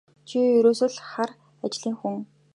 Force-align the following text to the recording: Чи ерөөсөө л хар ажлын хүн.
Чи 0.27 0.37
ерөөсөө 0.59 0.89
л 0.95 0.97
хар 1.09 1.29
ажлын 1.65 1.95
хүн. 1.99 2.15